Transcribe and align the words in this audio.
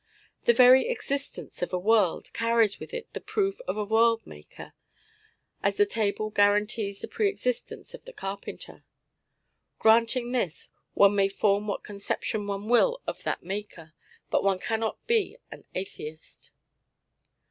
The 0.45 0.53
very 0.53 0.87
existence 0.87 1.61
of 1.61 1.71
a 1.73 1.77
world 1.77 2.33
carries 2.33 2.79
with 2.79 2.91
it 2.91 3.13
the 3.13 3.21
proof 3.21 3.61
of 3.67 3.77
a 3.77 3.85
world 3.85 4.25
maker, 4.25 4.73
as 5.61 5.77
the 5.77 5.85
table 5.85 6.31
guarantees 6.31 7.01
the 7.01 7.07
pre 7.07 7.29
existence 7.29 7.93
of 7.93 8.05
the 8.05 8.11
carpenter. 8.11 8.83
Granting 9.77 10.31
this, 10.31 10.71
one 10.95 11.15
may 11.15 11.29
form 11.29 11.67
what 11.67 11.83
conception 11.83 12.47
one 12.47 12.67
will 12.67 13.03
of 13.05 13.21
that 13.21 13.43
Maker, 13.43 13.93
but 14.31 14.43
one 14.43 14.57
cannot 14.57 15.05
be 15.05 15.37
an 15.51 15.65
atheist. 15.75 16.49